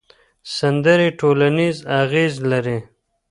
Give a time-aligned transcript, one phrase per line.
[0.57, 2.79] سندرې ټولنیز اغېز لري.